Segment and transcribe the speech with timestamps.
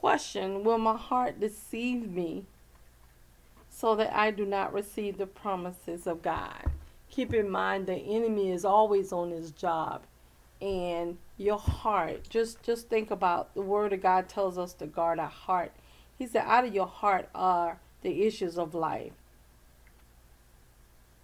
[0.00, 2.46] Question Will my heart deceive me
[3.68, 6.70] so that I do not receive the promises of God?
[7.10, 10.04] Keep in mind the enemy is always on his job
[10.58, 15.18] and your heart just just think about the word of God tells us to guard
[15.18, 15.72] our heart.
[16.18, 19.12] He said out of your heart are the issues of life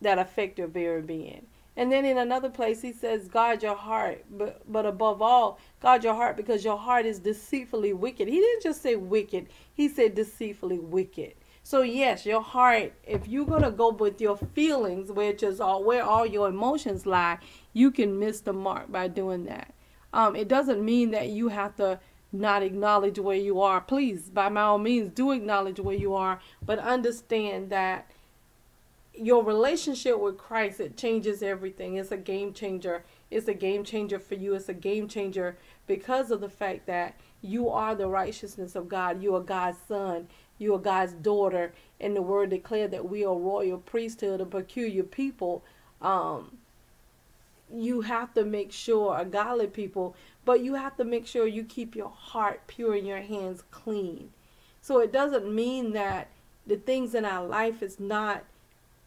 [0.02, 1.46] that affect your very being.
[1.76, 6.04] And then in another place, he says, guard your heart, but, but above all, guard
[6.04, 8.28] your heart because your heart is deceitfully wicked.
[8.28, 11.34] He didn't just say wicked, he said deceitfully wicked.
[11.62, 15.82] So, yes, your heart, if you're going to go with your feelings, which is all
[15.82, 17.38] where all your emotions lie,
[17.72, 19.74] you can miss the mark by doing that.
[20.12, 21.98] Um, it doesn't mean that you have to
[22.32, 23.80] not acknowledge where you are.
[23.80, 28.10] Please, by my own means, do acknowledge where you are, but understand that
[29.16, 31.96] your relationship with Christ it changes everything.
[31.96, 33.04] It's a game changer.
[33.30, 34.54] It's a game changer for you.
[34.54, 35.56] It's a game changer
[35.86, 39.22] because of the fact that you are the righteousness of God.
[39.22, 40.28] You are God's son.
[40.58, 41.72] You are God's daughter.
[42.00, 45.64] And the word declared that we are royal priesthood, a peculiar people.
[46.00, 46.58] Um,
[47.72, 50.14] you have to make sure a godly people,
[50.44, 54.30] but you have to make sure you keep your heart pure and your hands clean.
[54.80, 56.28] So it doesn't mean that
[56.66, 58.44] the things in our life is not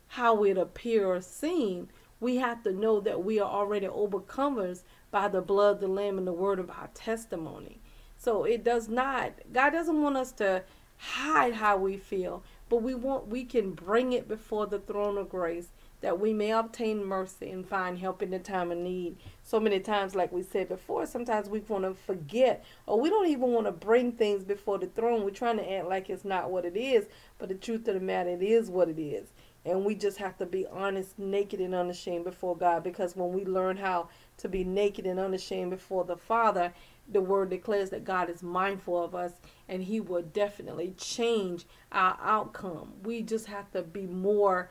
[0.09, 1.87] how it appear or seem,
[2.19, 6.27] we have to know that we are already overcomers by the blood the Lamb and
[6.27, 7.79] the word of our testimony.
[8.17, 10.63] So it does not, God doesn't want us to
[10.97, 15.29] hide how we feel, but we want, we can bring it before the throne of
[15.29, 15.69] grace
[16.01, 19.17] that we may obtain mercy and find help in the time of need.
[19.43, 23.27] So many times, like we said before, sometimes we want to forget or we don't
[23.27, 25.23] even want to bring things before the throne.
[25.23, 27.05] We're trying to act like it's not what it is,
[27.37, 29.27] but the truth of the matter, it is what it is.
[29.65, 32.83] And we just have to be honest, naked, and unashamed before God.
[32.83, 36.73] Because when we learn how to be naked and unashamed before the Father,
[37.11, 39.33] the word declares that God is mindful of us
[39.67, 42.93] and He will definitely change our outcome.
[43.03, 44.69] We just have to be more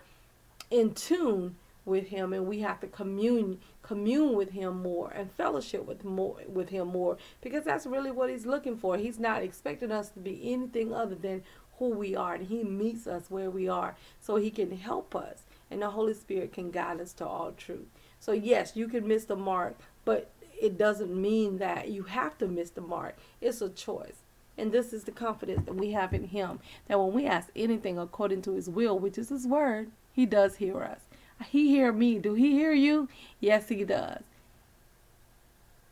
[0.70, 1.56] in tune
[1.88, 6.36] with him and we have to commune commune with him more and fellowship with more
[6.46, 8.96] with him more because that's really what he's looking for.
[8.96, 11.42] He's not expecting us to be anything other than
[11.78, 15.44] who we are and he meets us where we are so he can help us
[15.70, 17.86] and the holy spirit can guide us to all truth.
[18.20, 22.46] So yes you can miss the mark but it doesn't mean that you have to
[22.46, 23.16] miss the mark.
[23.40, 24.22] It's a choice
[24.58, 27.98] and this is the confidence that we have in him that when we ask anything
[27.98, 31.00] according to his will which is his word he does hear us
[31.46, 32.18] he hear me.
[32.18, 33.08] Do he hear you?
[33.40, 34.22] Yes he does.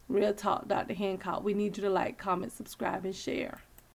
[0.08, 1.44] Real talk dr hancock.
[1.44, 3.60] We need you to like comment subscribe and share